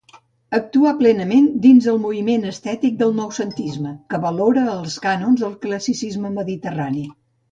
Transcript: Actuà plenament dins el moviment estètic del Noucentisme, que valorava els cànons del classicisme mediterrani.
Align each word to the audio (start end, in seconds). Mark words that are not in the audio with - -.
Actuà 0.57 0.93
plenament 1.01 1.49
dins 1.65 1.87
el 1.91 1.99
moviment 2.05 2.47
estètic 2.53 2.97
del 3.03 3.13
Noucentisme, 3.19 3.93
que 4.13 4.21
valorava 4.25 4.73
els 4.77 4.97
cànons 5.05 5.45
del 5.45 5.55
classicisme 5.67 6.35
mediterrani. 6.41 7.07